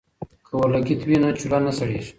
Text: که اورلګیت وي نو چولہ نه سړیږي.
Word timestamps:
که 0.45 0.51
اورلګیت 0.57 1.01
وي 1.05 1.17
نو 1.21 1.29
چولہ 1.39 1.59
نه 1.65 1.71
سړیږي. 1.77 2.09